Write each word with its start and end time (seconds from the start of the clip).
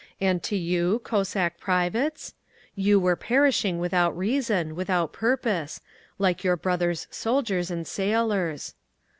And 0.19 0.41
to 0.41 0.55
you, 0.55 0.97
Cossack 1.03 1.59
privates? 1.59 2.33
You 2.73 2.99
were 2.99 3.15
perishing 3.15 3.77
without 3.77 4.17
reason, 4.17 4.75
without 4.75 5.13
purpose, 5.13 5.79
like 6.17 6.43
your 6.43 6.57
brothers 6.57 7.05
soldiers 7.11 7.69
and 7.69 7.85
sailors. 7.85 8.73